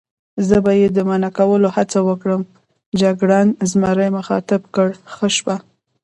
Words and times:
زه 0.47 0.57
به 0.65 0.71
یې 0.79 0.87
د 0.93 0.99
منع 1.09 1.29
کولو 1.37 1.67
هڅه 1.77 1.99
وکړم، 2.09 2.41
جګړن 3.01 3.47
زمري 3.71 4.09
مخاطب 4.17 4.61
کړ: 4.75 4.87
ښه 5.13 5.27
شپه. 5.37 5.55